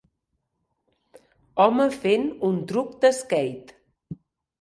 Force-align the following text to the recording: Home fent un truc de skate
Home 1.65 1.85
fent 1.97 2.25
un 2.49 2.57
truc 2.71 2.95
de 3.05 3.13
skate 3.19 4.17